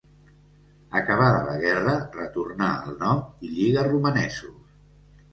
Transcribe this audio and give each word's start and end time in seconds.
Acabada 0.99 1.41
la 1.49 1.57
guerra 1.63 1.93
retornà 2.15 2.69
al 2.87 2.95
nom 3.03 3.21
i 3.49 3.51
lliga 3.59 3.83
romanesos. 3.89 4.57